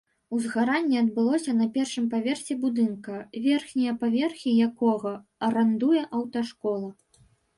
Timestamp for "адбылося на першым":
1.01-2.07